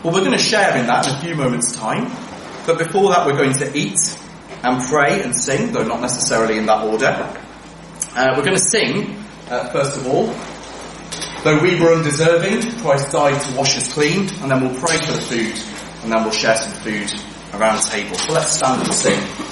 Well, 0.05 0.15
we're 0.15 0.21
going 0.21 0.33
to 0.33 0.39
share 0.39 0.77
in 0.77 0.87
that 0.87 1.09
in 1.09 1.15
a 1.15 1.21
few 1.21 1.35
moments' 1.35 1.75
time. 1.75 2.13
But 2.65 2.79
before 2.79 3.11
that, 3.11 3.27
we're 3.27 3.37
going 3.37 3.55
to 3.55 3.77
eat 3.77 3.99
and 4.63 4.81
pray 4.85 5.21
and 5.23 5.35
sing, 5.35 5.73
though 5.73 5.83
not 5.83 6.01
necessarily 6.01 6.59
in 6.59 6.67
that 6.67 6.85
order. 6.85 7.09
Uh, 8.15 8.35
we're 8.37 8.45
going 8.45 8.57
to 8.57 8.63
sing, 8.63 9.17
uh, 9.51 9.69
first 9.71 9.97
of 9.97 10.07
all. 10.07 10.27
Though 11.43 11.61
we 11.61 11.79
were 11.81 11.93
undeserving, 11.93 12.81
Christ 12.81 13.11
died 13.11 13.41
to 13.43 13.57
wash 13.57 13.77
us 13.77 13.93
clean, 13.93 14.29
and 14.43 14.51
then 14.51 14.63
we'll 14.63 14.81
pray 14.81 14.97
for 14.99 15.13
the 15.13 15.21
food, 15.21 15.59
and 16.05 16.13
then 16.13 16.23
we'll 16.23 16.31
share 16.31 16.57
some 16.57 16.73
food 16.73 17.13
around 17.53 17.79
the 17.79 17.89
table. 17.91 18.17
So 18.17 18.33
let's 18.33 18.53
stand 18.53 18.83
and 18.83 18.95
sing. 18.95 19.45